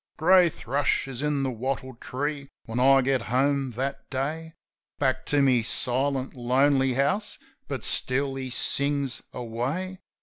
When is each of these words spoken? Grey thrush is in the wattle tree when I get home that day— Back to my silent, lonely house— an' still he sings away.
Grey 0.17 0.49
thrush 0.49 1.07
is 1.07 1.21
in 1.21 1.43
the 1.43 1.51
wattle 1.51 1.93
tree 1.97 2.49
when 2.65 2.79
I 2.79 3.01
get 3.03 3.21
home 3.21 3.69
that 3.73 4.09
day— 4.09 4.53
Back 4.97 5.27
to 5.27 5.43
my 5.43 5.61
silent, 5.61 6.33
lonely 6.33 6.95
house— 6.95 7.37
an' 7.69 7.83
still 7.83 8.33
he 8.33 8.49
sings 8.49 9.21
away. 9.31 9.99